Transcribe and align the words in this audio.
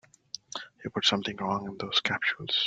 You 0.83 0.89
put 0.89 1.05
something 1.05 1.37
wrong 1.37 1.67
in 1.67 1.77
those 1.77 2.01
capsules. 2.01 2.57